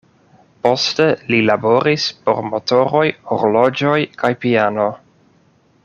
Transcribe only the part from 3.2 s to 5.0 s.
horloĝoj kaj piano.